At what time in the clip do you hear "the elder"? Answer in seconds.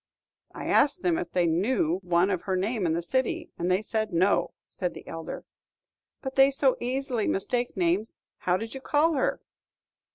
4.95-5.45